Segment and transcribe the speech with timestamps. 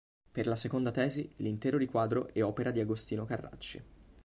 [0.31, 3.83] Per la seconda tesi l'intero riquadro è opera di Agostino Carracci.